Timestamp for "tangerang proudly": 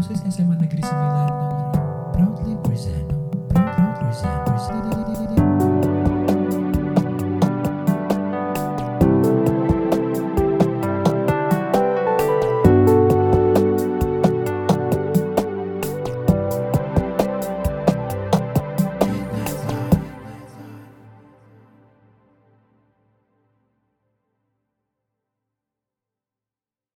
0.88-1.19